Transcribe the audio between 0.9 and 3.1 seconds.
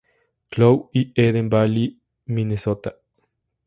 y Eden Valley, Minnesota.